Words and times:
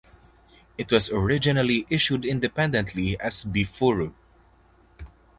It 0.79 0.89
was 0.91 1.11
originally 1.11 1.85
issued 1.87 2.25
independently 2.25 3.19
as 3.19 3.43
"Bi 3.43 3.59
Furu". 3.59 4.11